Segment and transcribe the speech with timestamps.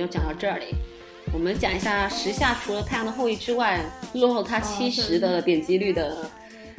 [0.00, 0.74] 就讲到这里。
[1.32, 3.80] 我们讲一下时下除了《太阳的后裔》之外，
[4.14, 6.28] 落后它七十的点击率的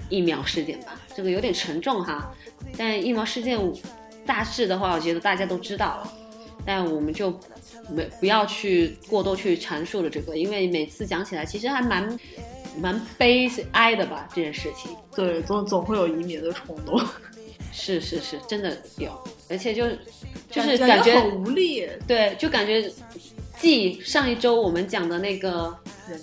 [0.09, 0.99] 疫苗事件吧。
[1.15, 2.33] 这个有点沉重哈，
[2.77, 3.57] 但疫苗事件
[4.25, 6.13] 大致的话，我觉得大家都知道了。
[6.65, 7.33] 但我们就
[7.89, 12.19] 没不要去过多去阐述了这个，因为每次讲起来其实还蛮
[12.77, 14.95] 蛮悲哀的吧，这件事情。
[15.15, 17.01] 对，总总会有移民的冲动。
[17.71, 19.11] 是是是，真的有，
[19.49, 19.87] 而且就
[20.49, 21.87] 就是感感觉很无力。
[22.07, 22.91] 对，就感觉
[23.57, 25.73] 继上一周我们讲的那个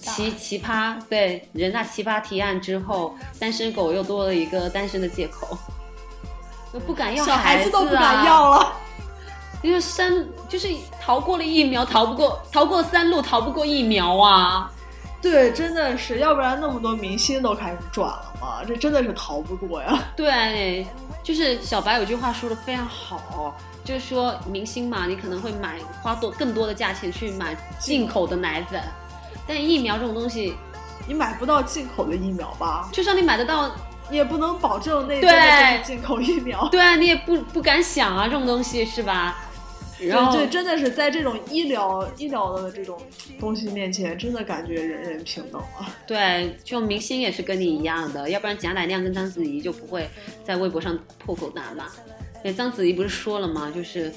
[0.00, 5.56] 奇奇葩，对人大奇葩提案之后，单身狗又多了一个单身的借口，
[6.74, 8.72] 又不敢要小孩子子都不敢啊，要了。
[9.62, 10.68] 因为三就是
[11.00, 14.70] 逃过了疫苗，逃不过逃过三路，逃不过疫苗啊。
[15.20, 19.98] 对，真的是，要不然那么多明星都开始转了嘛，这真的是逃不过呀。
[20.14, 20.86] 对，
[21.22, 28.80] 就是小白有句话说的非常好，就是说明星嘛，你可能会买花多更多的价钱去买进口的奶粉，
[29.46, 30.54] 但疫苗这种东西，
[31.06, 32.88] 你买不到进口的疫苗吧？
[32.92, 33.70] 就算你买得到，
[34.08, 36.68] 你也不能保证那对真的就是进口疫苗。
[36.68, 39.36] 对啊，你也不不敢想啊，这种东西是吧？
[40.00, 43.00] 然后对对，真的是在这种医疗医疗的这种
[43.40, 45.96] 东西面前，真的感觉人人平等了。
[46.06, 50.08] 对，就明星也是跟你一样的，要不然贾乃亮跟章子怡就不会
[50.44, 51.86] 在微博上破口大骂。
[52.44, 53.72] 那，章子怡不是说了吗？
[53.74, 54.12] 就是，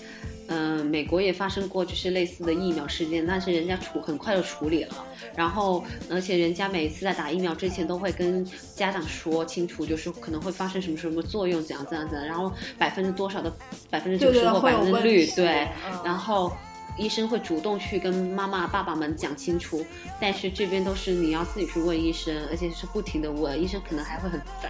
[0.53, 4.94] 嗯、美国也发生过就是类似的疫苗事件，但是人家处很快就处理了。
[5.34, 8.45] 然后，而且人家每一次在打疫苗之前都会跟
[8.75, 13.51] 家长说清楚，就是可能会发生什么什么作用，怎样怎样怎样，然后百分之多少的
[13.89, 16.51] 百分之九十或百分之率，对，嗯然后
[16.97, 19.85] 医生会主动去跟妈妈、爸爸们讲清楚，
[20.19, 24.69] 但是这边都是你要自己去问医生，而且是不停的问，医生可能还会很烦。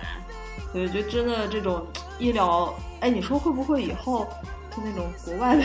[0.71, 1.85] 对，就真的这种
[2.19, 4.27] 医疗，哎，你说会不会以后
[4.75, 5.63] 就那种国外的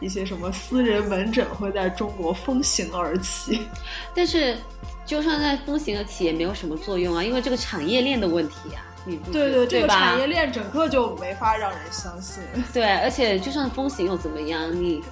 [0.00, 3.66] 一些什么私人门诊会在中国风行而起？
[4.14, 4.56] 但是
[5.04, 12.42] 就算在风行而起也没有什么作用啊，因为这个产业链的问题啊，你不对对，这个产业链整个就没法让人相信。
[12.72, 15.02] 对，而且就算风行又怎么样，你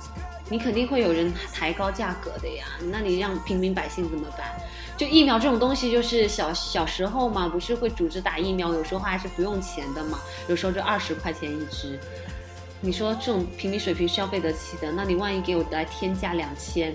[0.48, 4.46] 你肯定会有人抬高价格的呀，那你让平民百姓怎么办？
[4.96, 11.98] 就疫苗这种东西，就是小小时候嘛，不是会组织打疫苗，有时候还是不用钱的嘛，有时候就二十块钱一支。
[12.80, 16.94] 你说这种平民水平消费得起的，那你万一给我来天价两千，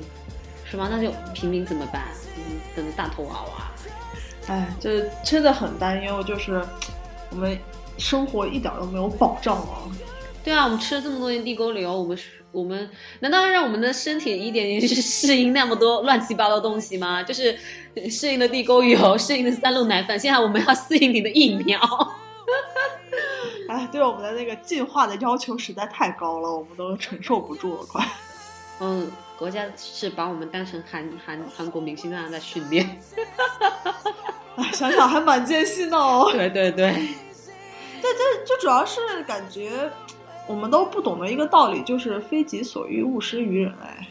[0.64, 0.88] 是吗？
[0.90, 2.04] 那就平民怎么办？
[2.38, 3.72] 嗯，等着大头娃娃。
[4.48, 6.66] 哎，这真的很担忧，就是
[7.32, 7.58] 我们
[7.98, 9.92] 生活一点都没有保障啊。
[10.44, 12.18] 对啊，我们吃了这么多年地沟油，我们
[12.52, 12.90] 我们
[13.20, 17.24] 难道要让我们的身体一点点去适应那么多乱七八糟东西吗？
[17.24, 17.58] 就是
[18.10, 21.80] 适应了地沟油，适应了三鹿奶粉，现在我们要适应你的疫苗。
[23.94, 28.04] 哎，对我们的那个进化的要求实在太高了，我们都承受不住了，快。
[28.80, 33.00] 嗯，国家是把我们当成韩韩韩国明星那样在训练。
[34.58, 36.28] 哎，想想还蛮艰辛的哦。
[36.32, 36.92] 对对对，
[38.02, 38.08] 这
[38.46, 39.90] 这主要是感觉
[40.48, 43.74] 我们都不懂得一个道理，就是非己所欲，勿施于人。
[43.84, 44.08] 哎，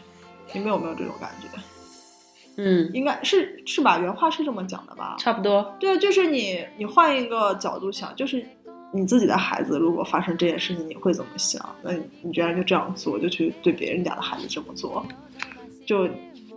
[0.53, 1.47] 你们有没有这种感觉？
[2.55, 3.97] 嗯，应该是是吧？
[3.97, 5.15] 原话是这么讲的吧？
[5.19, 5.75] 差不多。
[5.79, 8.45] 对，就是你你换一个角度想，就是
[8.93, 11.75] 你自己的孩子如果发生这件事情，你会怎么想？
[11.81, 15.03] 那你你居然就这样做，就去对别人家的孩子这么做，
[15.85, 16.07] 就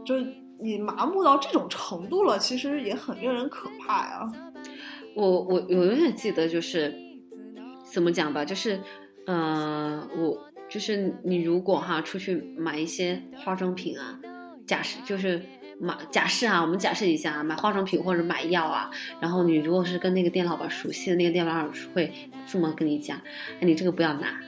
[0.05, 0.15] 就
[0.61, 4.31] 你麻木到这种程度了，其实也很令人可怕呀。
[5.15, 6.95] 我我我永远记得就是
[7.91, 8.79] 怎么讲吧，就是
[9.27, 10.39] 呃，我
[10.69, 14.21] 就是你如果哈出去买一些化妆品啊，
[14.67, 15.41] 假设就是
[15.79, 18.91] 买假设啊，我们假设一下啊，买化妆品或者买药啊，
[19.21, 22.13] 然后你如果是跟那个店老板熟悉的，那个店老板会
[22.51, 23.21] 这么跟你讲，
[23.61, 24.41] 哎，你这个不要拿，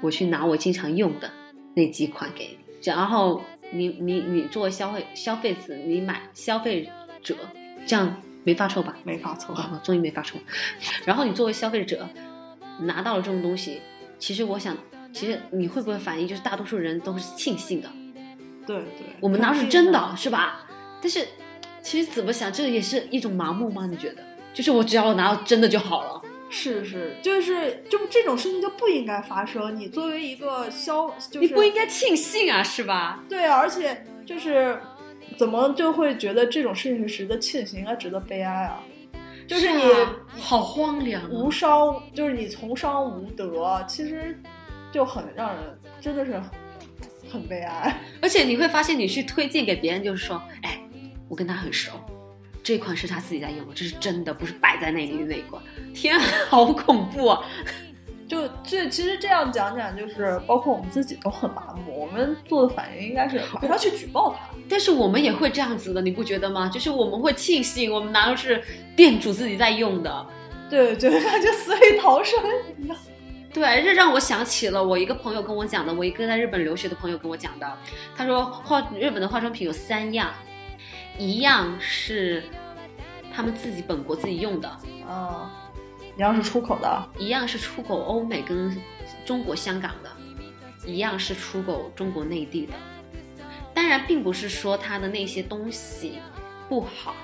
[0.00, 1.30] 我去拿我经常用的
[1.74, 6.90] 那几款给你，然后你你你作为消费消费者，你买消费
[7.22, 7.36] 者，
[7.86, 8.96] 这样没发臭吧？
[9.04, 9.62] 没法凑合。
[9.62, 10.36] 哦，终于没发臭。
[11.04, 12.08] 然后你作为消费者
[12.80, 13.80] 拿到了这种东西，
[14.18, 14.76] 其实我想，
[15.12, 17.88] 其实你会不会反应就是大多数人都是庆幸的，
[18.66, 20.66] 对对，我们拿是真的，是吧？
[21.02, 21.26] 但是
[21.82, 23.84] 其实怎么想，这也是一种麻木吗？
[23.84, 24.22] 你觉得？
[24.54, 26.22] 就是我只要拿到真的就好了。
[26.48, 29.74] 是是，就是就这种事情就不应该发生。
[29.74, 33.24] 你作为一个消，就是你不应该庆幸啊，是吧？
[33.28, 34.78] 对啊，而且就是
[35.36, 38.82] 怎么就会觉得这种事情是值得庆幸，应该值得悲哀啊？
[39.48, 44.38] 就是你啊好荒凉、啊，无伤，就是你从商无德，其实
[44.92, 46.40] 就很让人真的是
[47.30, 47.98] 很悲哀。
[48.22, 50.71] 而且你会发现，你去推荐给别人，就是说，哎，
[51.32, 51.92] 我跟他很熟，
[52.62, 55.62] 这款是他自己在用的，这是真的，不是摆在那里的那一款。
[55.94, 57.42] 天啊， 好恐怖啊！
[58.28, 64.54] 就这其实这样讲讲，就是包括我们自己都很麻木，我们做的反应应该是马上去举报他。
[64.68, 66.68] 但是我们也会这样子的，你不觉得吗？
[66.68, 68.62] 就是我们会庆幸，我们拿的是
[68.94, 70.26] 店主自己在用的。
[70.68, 72.38] 对觉得，他就死里逃生
[72.78, 72.96] 一样。
[73.54, 77.78] 对，这让我想起了我一个朋友跟我讲的，我一个在日本留学的朋友跟我讲的。
[78.14, 80.30] 他说化日本的化妆品有三样，
[81.18, 82.42] 一样是
[83.34, 84.68] 他们自己本国自己用的，
[85.06, 85.48] 哦，
[86.16, 88.76] 一样是出口的，一样是出口欧美跟
[89.24, 90.10] 中国香港的，
[90.86, 92.72] 一样是出口中国内地的。
[93.74, 96.18] 当然，并不是说它的那些东西
[96.68, 97.14] 不好，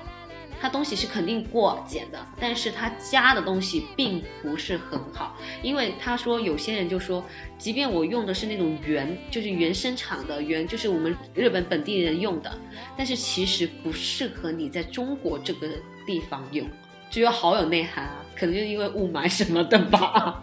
[0.61, 7.23] 它东西是肯定过检的，但是它加的东西并不是很好，因为他说有些人就说，
[7.57, 12.51] 即便我用的是那种原，就是原生产的原，就是我们日本本地人用的，
[12.97, 15.67] 但是其实不适合你在中国这个
[16.05, 16.67] 地方用，
[17.09, 20.41] 就有好有内涵啊，可能就是因为雾霾什么的吧。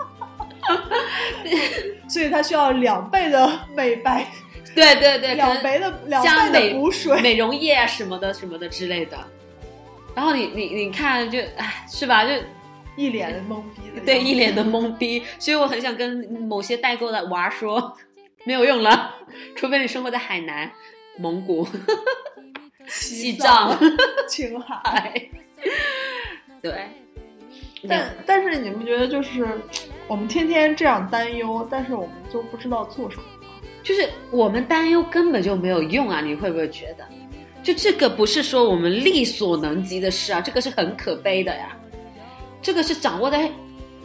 [2.09, 4.27] 所以它需要两倍的美白，
[4.75, 7.21] 对对对，两倍的两倍的补水。
[7.21, 9.17] 美容液啊什么的什么的之类的。
[10.17, 12.25] 然后你你你看就唉是吧？
[12.25, 12.31] 就
[12.97, 14.65] 一脸的懵逼的，对一脸的。
[14.65, 17.95] 懵逼，所以我很想跟某些代购的娃说，
[18.45, 19.15] 没有用了，
[19.55, 20.73] 除非你生活在海南、
[21.19, 21.69] 蒙古、
[22.87, 23.79] 西藏、
[24.27, 24.81] 青海。
[24.85, 25.29] 哎，
[26.63, 26.87] 对，
[27.87, 29.47] 但但是你们觉得就是
[30.09, 33.25] 我们天天这样担忧，但是我们就不知道做什么？
[33.83, 36.23] 就是我们担忧根本就没有用啊！
[36.23, 37.07] 你会不会觉得？
[37.67, 41.77] 就这个不是说我们力所能及的事啊，这个是很可悲的呀。
[42.63, 43.51] 这个是掌握在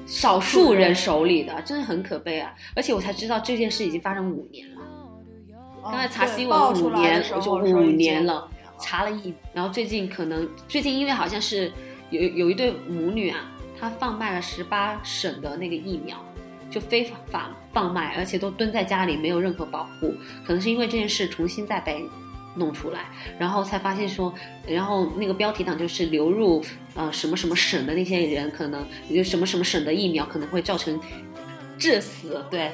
[0.03, 2.51] 少数人手里的，真的很可悲啊！
[2.75, 4.81] 而且我才知道这件事已经发生五年了。
[5.83, 8.49] 刚才查新闻五年我说说已经五年了，
[8.79, 11.71] 查了一，然后最近可能最近因为好像是
[12.09, 13.47] 有有一对母女啊，
[13.79, 16.17] 她贩卖了十八省的那个疫苗，
[16.71, 22.03] 就非法贩卖，而且都蹲在家里没有任何保护，可能是因为这件事重新再被
[22.55, 23.05] 弄出来，
[23.39, 24.33] 然后才发现说，
[24.67, 26.63] 然后那个标题党就是流入
[26.93, 30.99] 呃什么什么省的那些人，可能就什么什么省的疫苗可能会造成
[31.77, 32.71] 致死，对。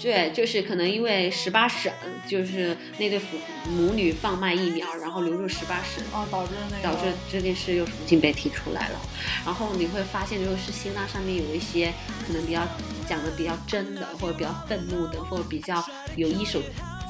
[0.00, 1.92] 对，就是可能因为十八省，
[2.24, 3.36] 就是那对父
[3.68, 9.00] 母女贩卖疫苗，然后流入十八省，啊，导致那个导致这件事又重新被提出来了。
[9.44, 11.92] 然后你会发现，就是新浪上面有一些
[12.24, 12.62] 可能比较
[13.08, 16.62] 讲的比较真的，或者比较愤怒的，或者比较有一手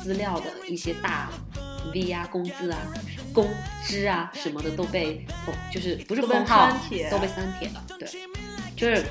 [0.02, 1.28] 资料的一些大
[1.94, 2.78] V 啊、工资啊、
[3.32, 3.48] 工
[3.84, 6.70] 资啊什么的都被封，就是不是封号
[7.10, 7.82] 都被删帖了。
[7.98, 8.08] 对，
[8.76, 9.04] 就是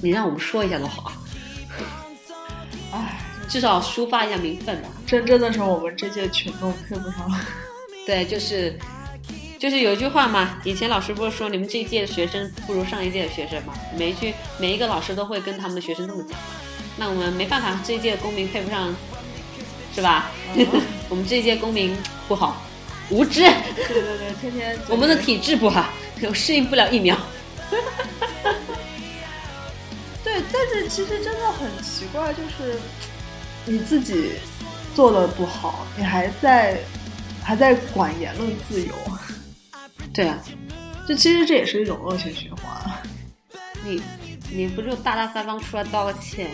[0.00, 1.12] 你让我们说一下都好啊，
[2.92, 4.88] 唉，至少抒发一下民愤吧。
[5.06, 7.30] 真正的是我们这届群众配不上。
[8.06, 8.78] 对，就是
[9.58, 13.74] 就是有一句话嘛，以前老师不是说你们这一届的学生不如上一届的学生嘛？
[13.98, 16.46] 每一句每一个老师都会跟他们的学生这么讲嘛。
[16.96, 18.94] 那我们没办法，这一届的公民配不上，
[19.94, 20.30] 是吧？
[21.08, 21.96] 我们这一届公民
[22.28, 22.62] 不好，
[23.10, 25.88] 无知，对对对，天天我们的体质不好，
[26.34, 27.16] 适应不了疫苗。
[30.22, 32.78] 对，但是其实真的很奇怪，就是
[33.64, 34.32] 你自己
[34.94, 36.78] 做的不好，你还在
[37.42, 38.94] 还在管言论自由，
[40.12, 40.38] 对啊，
[41.08, 43.02] 就其实这也是一种恶性循环。
[43.84, 44.02] 你
[44.50, 46.50] 你不就大大方方出来道个歉？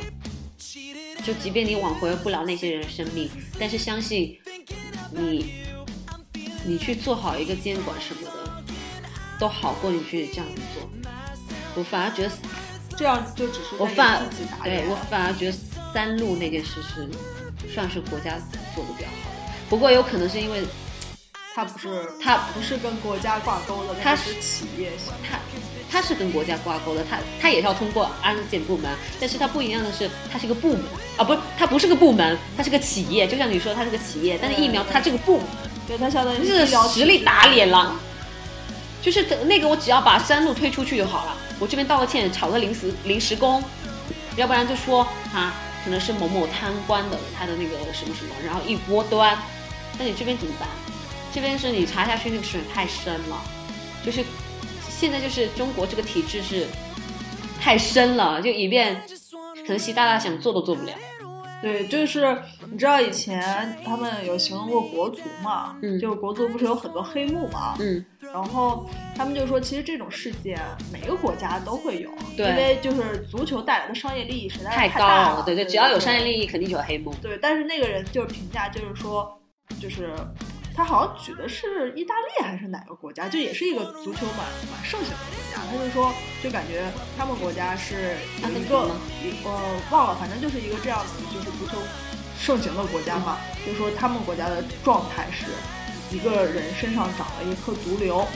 [1.24, 4.38] 就即便你挽回不了那些人的生命，但是相信
[5.10, 5.54] 你，
[6.66, 8.62] 你去做好一个监管什么的，
[9.38, 10.90] 都好过你去这样子做。
[11.76, 12.30] 我反而觉得，
[12.98, 14.84] 这样就只是我反自己打脸。
[14.84, 15.52] 对我反而觉得
[15.94, 17.08] 三鹿那件事是
[17.72, 18.38] 算是国家
[18.74, 19.52] 做的比较好的。
[19.70, 20.62] 不过有可能是因为
[21.54, 25.10] 它不是它不是跟国家挂钩的，它是企业型。
[25.26, 25.38] 它
[25.94, 30.82] 它是跟国家挂钩的，它它也是要通过安检部门，但是它不一样的是，它是一个部门
[31.16, 33.28] 啊，不是它不是个部门，它是个企业。
[33.28, 35.46] 就像你说它是个企业，但是疫苗它这个部门
[35.86, 37.94] 对，它相当于是实力打脸了。
[39.00, 43.62] 就是那个我只要把山路推出去就好了，我这边道个歉，炒个临时临时工，
[44.34, 49.38] 要不然就说啊可能是某某贪官的他的那个什么什么，然后一锅端。
[49.96, 50.68] 那你这边怎么办？
[51.32, 53.40] 这边是你查下去那个水太深了，
[54.04, 54.24] 就是
[55.04, 56.66] 现在就是中国这个体制是
[57.60, 59.02] 太深了，就以便
[59.56, 60.92] 可能习大大想做都做不了。
[61.60, 62.34] 对，就是
[62.70, 65.76] 你知道以前他们有形容过国足嘛？
[65.82, 67.76] 嗯就国足不是有很多黑幕嘛？
[67.80, 70.58] 嗯，然后他们就说，其实这种事件
[70.90, 77.14] 每个国家都会有，对因为就是足球带来的商业利益实在是太高大了，对对，只要有商业利益，肯定就有黑幕。
[77.20, 79.38] 对，但是那个人就是评价，就是说，
[79.78, 80.08] 就是
[80.76, 84.38] 他好像举的是意大利还是哪个国家，就也是一个足球蛮
[84.72, 85.62] 蛮盛行的国家。
[85.70, 86.12] 他就说，
[86.42, 88.90] 就感觉他们国家是有一个
[89.44, 91.78] 呃忘了，反正就是一个这样子，就是足球
[92.38, 93.38] 盛行的国家嘛。
[93.64, 95.46] 就说他们国家的状态是
[96.14, 98.26] 一个人身上长了一颗毒瘤，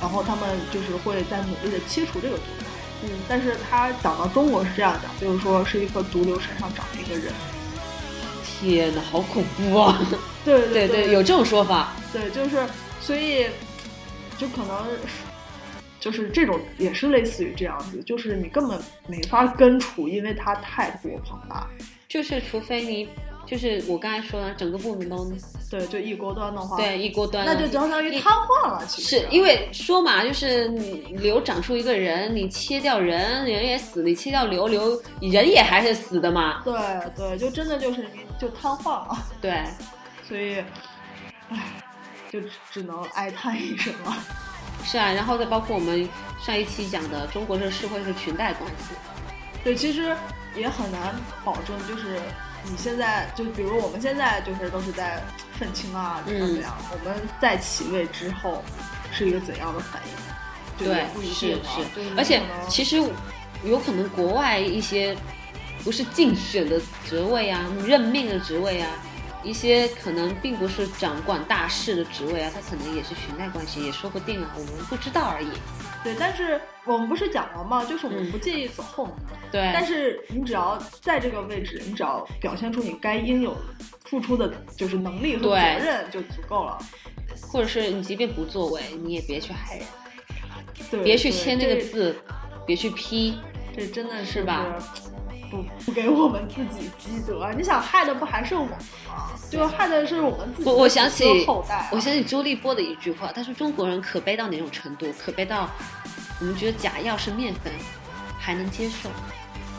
[0.00, 2.66] 然后他们就是会在努力的切除这个毒瘤。
[3.02, 7.30] 嗯，但是他讲到中国是这样讲，就是说是一颗毒瘤身上长了一个人。
[8.64, 10.00] 天哪，好恐怖啊！
[10.44, 11.92] 对对对对，有这种说法。
[12.12, 12.66] 对，就是
[13.00, 13.46] 所以
[14.38, 14.86] 就可能
[16.00, 21.66] 就是这种也是类似于这样子，就是你根本没法根除，因为它太过庞大。
[22.08, 23.08] 就是除非你，
[23.46, 25.30] 就是我刚才说的，整个部门都
[25.70, 28.84] 对，就一锅端的话，对一锅端，那就相当于瘫痪了。
[28.86, 36.62] 其实是因为说嘛，就是你瘤长出一个人，你切掉人，人也死；你切掉瘤，瘤人也还是死的嘛。
[36.64, 36.74] 对
[37.16, 38.06] 对，就真的就是
[38.38, 39.64] 就瘫痪了， 对，
[40.28, 40.62] 所以，
[41.50, 41.82] 唉，
[42.30, 44.16] 就只只能哀叹一声了。
[44.84, 46.08] 是啊，然后再包括我们
[46.40, 48.94] 上一期讲的，中国这个社会是裙带关系。
[49.64, 50.14] 对，其实
[50.54, 52.20] 也很难保证，就是
[52.70, 55.22] 你现在就比如我们现在就是都是在
[55.58, 58.64] 愤青啊，怎么怎么样，我们在起位之后
[59.12, 60.14] 是一个怎样的反应？
[60.76, 62.96] 对是是，而且其实
[63.62, 65.16] 有可能国外一些
[65.84, 68.90] 不是竞选的职位啊、任命的职位啊，
[69.44, 75.48] 一些可能并不是掌管大事的职位啊，他可能也是裙带关系，也说不定啊，我们不知道而已。
[76.04, 77.82] 对，但是我们不是讲了吗？
[77.84, 79.14] 就是我们嗯不介意走后门，
[79.50, 83.56] 对，但是你只要在这个位置，你只要表现出你该应有
[84.04, 86.78] 付出的，就是能力和责任就足够了。
[87.50, 89.86] 或者是你即便不作为，你也别去害人，
[90.90, 92.14] 对，别去签那个字，
[92.66, 93.38] 别去批，
[93.74, 94.76] 这真的是吧？
[95.50, 98.78] 不不给我们自己积德，你想害的不还是我们吗？
[99.50, 105.06] 就害的是我们自己的我我想起子孙后代啊、我想起周立波的一句话，他说中国人可悲到哪种程度？
[105.18, 105.68] 可悲到
[106.40, 107.72] 我们觉得假药是面粉
[108.38, 109.08] 还能接受，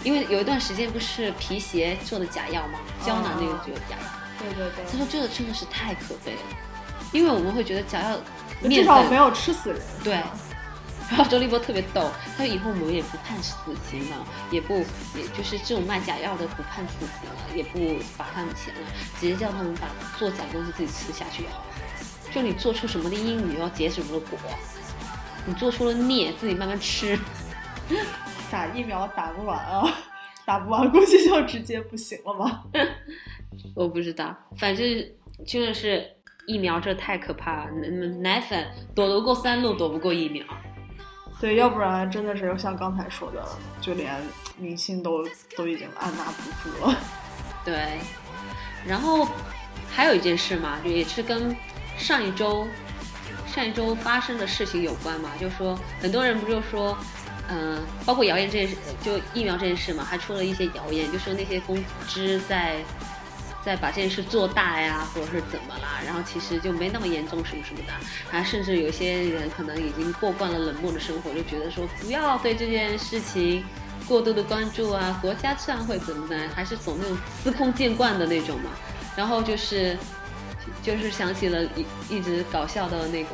[0.04, 2.80] 因为有一段时间不是皮鞋做的假药吗？
[3.06, 4.08] 胶囊那个就有假药。
[4.40, 6.40] 对对对他说这个真的是太可悲了，
[7.12, 8.18] 因为我们会觉得假药
[8.62, 9.82] 至面粉少没有吃死人。
[10.04, 10.20] 对。
[11.10, 13.56] 然后周立波特别逗，他说以后我们也不判死
[13.90, 14.80] 刑了，也不
[15.16, 18.82] 也就是这种卖假药的不判死刑了，也不罚他们钱了，
[19.20, 21.66] 直接叫他们把做假东西自己吃下去就好了。
[22.34, 24.38] 就你做出什么的因，你要结什么的果。
[25.46, 27.18] 你做出了孽，自己慢慢吃。
[28.50, 29.88] 打疫苗打不完啊，
[30.44, 32.64] 打不完估计就直接不行了吧？
[33.76, 34.86] 我不知道，反正
[35.46, 36.04] 真的是
[36.48, 37.72] 疫苗这太可怕了。
[37.72, 38.08] 奶
[38.38, 40.44] 奶粉躲得过三路，躲不过疫苗。
[41.46, 43.48] 对，要不然真的是像刚才说的，
[43.80, 44.20] 就连
[44.58, 45.24] 明星都
[45.56, 46.98] 都已经按捺不住了。
[47.64, 48.00] 对，
[48.84, 49.28] 然后
[49.92, 51.56] 还有一件事嘛，就也是跟
[52.00, 52.68] 上一周
[53.46, 56.98] 上一周发生的事情有关嘛，就说很多人不就说，
[57.48, 62.78] 嗯、包括谣言这件事，就疫苗这件事嘛，还出了一些谣言，就说那些公知在
[63.66, 67.94] 再把这件事做大呀，或者是怎么啦，然后其实就没那么严重什么什么的，
[68.32, 73.64] 然后甚至有些人可能已经过惯了冷漠的生活，就觉得说不要对这件事情。
[74.08, 76.38] 过度的关注啊，国家这样会怎么的？
[76.54, 78.70] 还是总那种司空见惯的那种嘛。
[79.18, 79.98] 然后就是
[80.84, 83.30] 就是想起了一一直搞笑的那个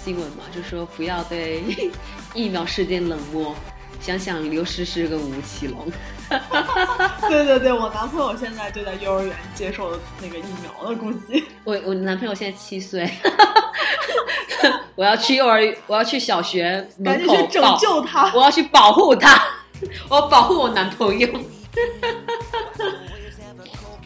[0.00, 1.64] 新闻嘛，就说不要对
[2.34, 3.52] 疫苗事件冷漠。
[4.00, 5.90] 想想刘诗诗跟吴奇隆，
[7.28, 11.44] 对对对，我男朋友现在就在幼儿园接受那个疫苗了，估计。
[11.64, 13.10] 我我男朋友现在七岁，
[14.94, 18.32] 我要去幼儿，我要去小学门口赶紧去拯保救他！
[18.34, 19.42] 我要去保护他，
[20.08, 21.28] 我要保护我男朋友。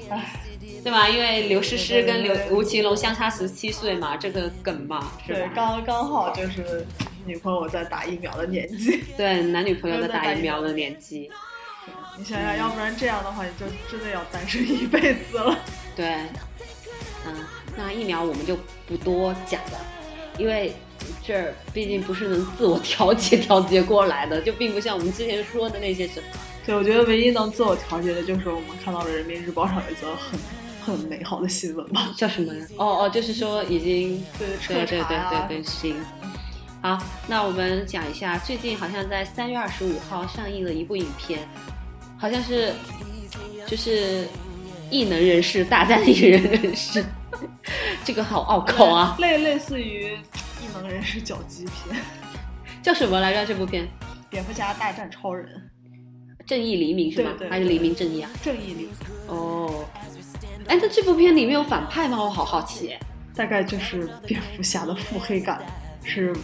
[0.09, 0.41] 唉，
[0.85, 1.09] 对吧？
[1.09, 5.51] 因为刘诗诗跟刘吴奇隆相差十七岁嘛，这个梗嘛，是对吧，？
[5.55, 6.87] 刚刚好就是
[7.25, 9.03] 女朋友在打疫苗的年纪。
[9.17, 11.29] 对，男女朋友在打疫苗的年纪，
[12.19, 15.59] 你想想，要不然这样的话，你就真的要单身一辈子了。
[15.95, 16.07] 对，
[17.27, 17.45] 嗯，
[17.77, 18.57] 那疫苗我们就
[18.87, 19.79] 不多讲了，
[20.39, 20.75] 因为
[21.23, 26.27] 这儿毕竟不是能自我调节调节过来的，就并不像我们之前说的那些什么。
[26.65, 30.41] 对，我觉得唯一能自我调节的就是我们看到了人民日报上有一则很
[30.85, 32.13] 很美好的新闻吧。
[32.17, 32.67] 叫什么呀？
[32.77, 35.97] 哦哦，就是说已经对，对对对对对，行。
[36.83, 41.49] 好，那我们讲一下，最近好像在三月二十五号上映了一部影片，
[42.19, 42.73] 好像是
[43.67, 44.27] 就是
[44.91, 47.05] 异能人士大战异人人士，
[48.05, 49.17] 这个好拗口啊！
[49.21, 50.13] 类类似于
[50.63, 51.97] 异能人士搅基片，
[52.83, 53.45] 叫什么来着？
[53.47, 53.85] 这部片
[54.31, 55.49] 《蝙蝠侠大战超人，
[56.47, 57.31] 正义黎明》是吗？
[57.39, 58.31] 对对还是黎明正义啊？
[58.43, 58.89] 正义黎明
[59.27, 59.85] 哦，
[60.69, 62.23] 哎，那这部片里面有反派吗？
[62.23, 62.95] 我好好奇。
[63.35, 65.61] 大概就是蝙蝠侠的腹黑感
[66.03, 66.35] 是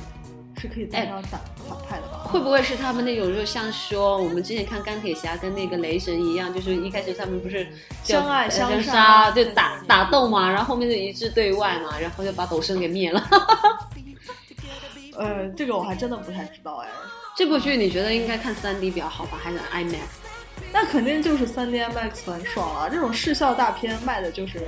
[0.61, 2.12] 是可以带上反反派的吧？
[2.33, 7.69] 会不会是他们那种，就像说我们之前看钢铁侠跟那个雷神一样，就是一开始他们不是
[8.03, 13.23] 相爱相相杀就打打斗嘛，然后后面就一致对外嘛，然后就把斗圣给灭了。
[15.17, 16.89] 呃，这个我还真的不太知道哎。
[17.37, 19.99] 这部剧你觉得应该看三 D 比较好吧，还是 IMAX？
[20.73, 22.89] 那肯定就是三 D IMAX 很爽啊！
[22.91, 24.61] 这种视效大片卖的就是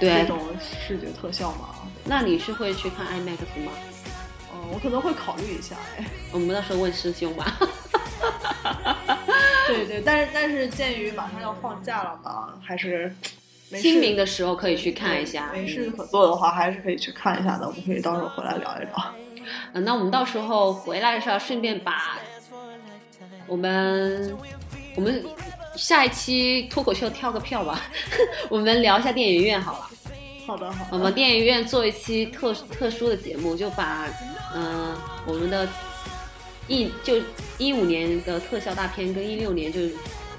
[0.00, 1.70] 对这种视觉特效嘛。
[2.04, 3.72] 那你是会去看 IMAX 吗？
[4.64, 6.04] 嗯，我可能会考虑一下哎。
[6.32, 7.58] 我们到时候问师兄吧。
[9.66, 13.14] 对对，但是但是鉴于马上要放假了嘛，还是
[13.80, 15.50] 清明的时候可以去看一下。
[15.52, 17.66] 没事可做的话，还是可以去看一下的。
[17.66, 19.14] 我们可以到时候回来聊一聊。
[19.72, 22.18] 嗯，那我们到时候回来的时候，顺便把
[23.46, 24.36] 我们
[24.96, 25.24] 我们
[25.76, 27.80] 下一期脱口秀跳个票吧，
[28.48, 29.90] 我们聊一下电影院好了。
[30.46, 30.90] 好的好的。
[30.92, 34.06] 我们电影院做一期特特殊的节目，就把
[34.54, 34.96] 嗯、
[35.26, 35.68] 我们的
[36.68, 37.14] 一就
[37.58, 39.80] 一五年的特效大片跟一六年就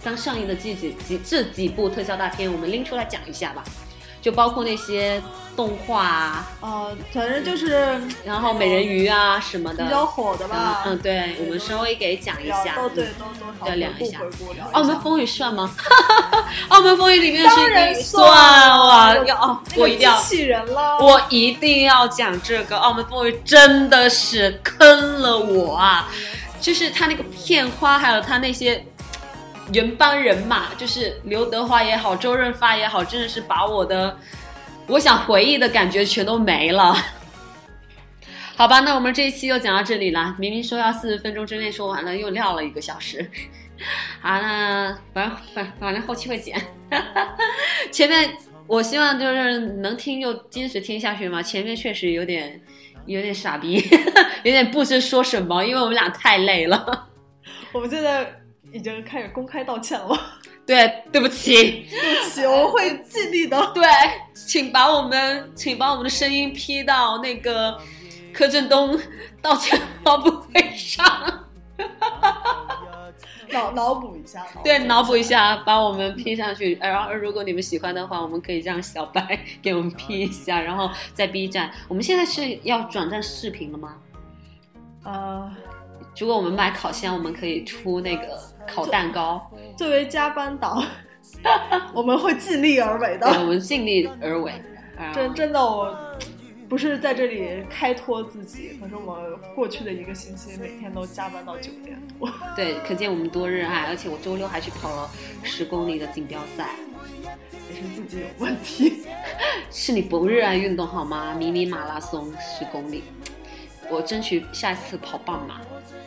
[0.03, 3.63] 刚上映的这几几这几部特效大片，我们拎出来讲一下吧。
[4.25, 5.21] 就包括那些
[5.55, 10.81] 动画啊，呃，反正就是然后美人鱼啊什么的，比较火的吧。
[10.87, 12.75] 嗯，对，我们稍微给讲一下。
[12.75, 14.17] 都对，都多少对聊一下。
[14.71, 15.71] 澳门风雨算吗？
[16.69, 20.97] 澳门风雨里面的当算哇，要哦，那个我一定要人啦。
[20.97, 26.09] 我一定要讲这个《澳门风雨》，真的是坑了我啊！
[26.59, 28.83] 就是他那个片花，还有他那些
[29.73, 34.17] 原班人马，就是刘德华也好，周润发也好，真的是把我的
[34.87, 36.95] 我想回忆的感觉全都没了。
[38.55, 40.35] 好吧，那我们这一期就讲到这里了。
[40.39, 43.29] 明明说要四十分钟之内说完了，又撂了一个小时。
[44.21, 46.61] 好，那反正反反正后期会剪。
[47.91, 48.31] 前面
[48.67, 51.41] 我希望就是能听就坚持听下去嘛。
[51.41, 52.61] 前面确实有点
[53.07, 53.83] 有点傻逼，
[54.43, 57.09] 有点不知说什么，因为我们俩太累了。
[57.73, 58.33] 我们现在
[58.75, 60.19] 已经开始公开道歉了？
[60.67, 63.71] 对，对不起，对不起，我会尽力的。
[63.73, 63.85] 对，
[64.33, 67.79] 请把我们请把我们的声音 P 到那个
[68.33, 68.99] 柯震东
[69.41, 71.05] 道歉发布会上。
[73.51, 76.75] 脑脑补一下，对，脑补一下，把我们 P 上去。
[76.81, 81.71] 然后，如果你们喜欢的话，我们可以让小白 给我们 P 一下，然后在 B 站。
[81.87, 83.95] 我们现在是要转战视频了吗？
[85.05, 85.49] 呃，
[86.17, 89.51] 如果我们买烤箱，我们可以出那个烤蛋糕。
[89.77, 90.83] 作为加班党，
[91.93, 93.43] 我们会尽力而为对，我。
[93.45, 94.51] 们尽力而为。
[94.97, 95.93] 啊真真的，我
[96.69, 99.19] 不是在这里开脱自己，可是我
[99.53, 102.29] 过去的一个星期，每天都加班到九点多。
[102.55, 103.87] 对，可见我们多热爱。
[103.87, 105.09] 而且我周六还去跑了
[105.43, 106.69] 十公里的锦标赛。
[107.69, 109.03] 也是自己有问题。
[109.69, 111.33] 是你不热爱运动好吗？
[111.33, 113.03] 迷你马拉松十公里，
[113.89, 115.59] 我争取下一次跑半马。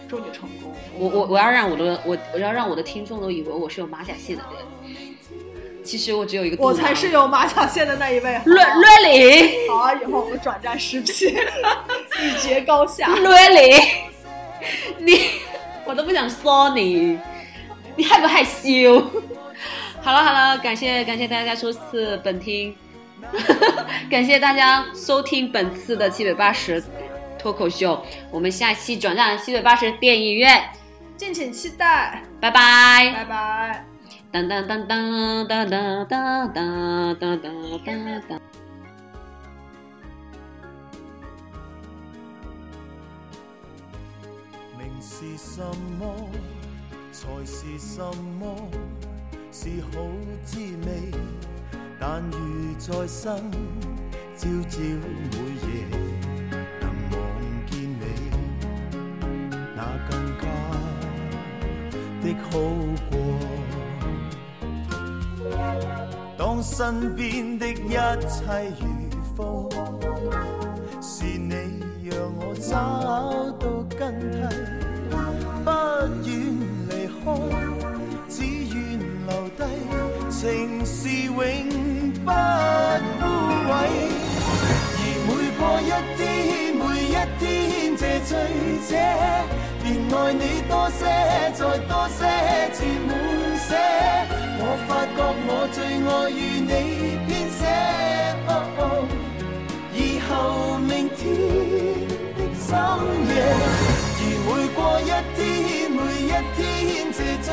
[0.09, 0.75] 祝你成功。
[0.99, 4.67] 我我我要让我的我我要让我的听众都以为我是有马甲线的人。
[5.85, 6.57] 其实我只有一个。
[6.63, 8.37] 我才是有马甲线的那一位。
[8.39, 11.35] 好瑞吗瑞里好啊，以后我们转战视频，
[12.21, 13.09] 一决高下。
[13.09, 13.83] 瑞里，
[14.99, 15.21] 你
[15.87, 17.19] 我都不想说你，
[17.97, 19.01] 你害不害羞？
[20.03, 22.77] 好了好了，感谢感谢大家收次本听，
[24.11, 26.83] 感谢大家收听本次的七百八十
[27.39, 30.71] 脱口秀，我们下期转战七百八十电影院，
[31.17, 33.13] 敬请期待，拜拜。
[33.15, 33.85] 拜拜。
[34.31, 38.41] 当当当当当当当当当当当当。
[44.77, 45.63] 名是什
[45.99, 46.29] 么，
[47.11, 48.03] 才是什
[48.39, 48.69] 么，
[49.51, 50.03] 是好
[50.45, 51.11] 滋味。
[51.99, 53.51] 但如在生，
[54.37, 55.67] 朝朝每夜
[59.79, 60.43] 那更加
[62.21, 62.51] 的好
[63.09, 63.13] 过。
[66.37, 67.95] 當身邊的一
[68.27, 68.37] 切
[68.81, 68.83] 如
[69.37, 69.39] 風。
[71.01, 71.55] 是你
[72.11, 72.11] 讓
[72.41, 72.75] 我找
[73.61, 73.65] 到
[73.97, 74.37] 根蒂，
[75.65, 75.71] 不
[76.25, 76.29] 願
[76.89, 77.25] 離開，
[78.29, 78.77] 只願
[79.29, 79.61] 留低，
[80.29, 81.37] 情是永
[82.25, 82.27] 不
[83.21, 83.23] 枯
[83.69, 83.71] 萎。
[84.99, 86.27] 而每過一天，
[86.75, 88.31] 每一天這醉
[88.89, 88.93] 者，
[90.11, 91.05] 爱你多些，
[91.55, 92.25] 再多些，
[92.73, 93.11] 至滿
[93.69, 93.71] 瀉。
[94.61, 96.73] 我發覺我最愛與你
[97.27, 97.61] 編寫。
[98.49, 98.81] 哦哦
[99.93, 100.31] 以後
[100.79, 101.21] 明天
[102.37, 102.69] 的深
[103.29, 103.33] 夜，
[104.19, 105.39] 而每過一天，
[105.91, 106.59] 每一天
[107.13, 107.49] 这醉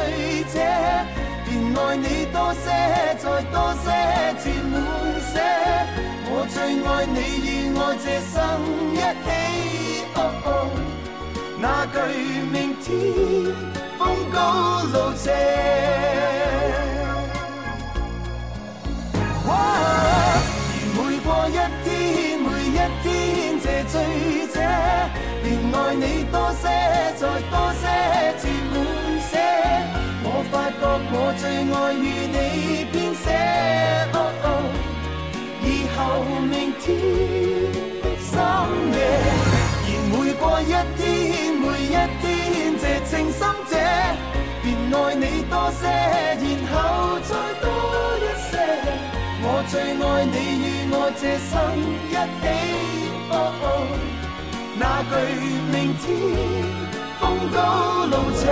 [0.53, 0.55] 者，
[1.45, 2.65] 便爱你多些，
[3.19, 3.85] 再多些，
[4.41, 4.73] 至滿
[5.31, 5.35] 瀉。
[6.27, 8.33] 我最愛你與我這生
[8.93, 9.27] 一起。
[10.15, 10.47] 哦哦
[11.67, 11.97] 那句
[12.53, 12.85] 明天
[13.97, 15.33] 风高路斜。
[19.47, 19.49] 而
[20.93, 21.89] 每過一天，
[22.37, 23.09] 每一天
[23.63, 23.93] 这醉
[24.53, 24.55] 者，
[25.41, 26.63] 便愛你多些，
[27.17, 27.83] 再多些，
[28.39, 28.73] 至滿
[29.25, 29.33] 瀉。
[30.23, 32.37] 我發覺我最愛與你
[32.93, 33.25] 編寫。
[34.13, 34.45] 哦哦
[35.63, 35.97] 以後
[36.45, 36.85] 明天
[38.03, 38.29] 的深
[38.93, 38.95] 夜，
[39.81, 40.63] 而每過，一
[41.01, 41.03] 天
[43.37, 43.73] 心者，
[44.63, 45.81] 便爱你多些，
[46.41, 46.75] 然后
[47.19, 47.65] 再多
[48.21, 48.51] 一些。
[49.43, 51.51] 我最爱你与我这生
[52.09, 52.43] 一起。
[53.29, 53.65] 哦哦
[54.77, 55.13] 那句
[55.71, 56.03] 明天
[57.19, 57.57] 风高
[58.11, 58.43] 路斜。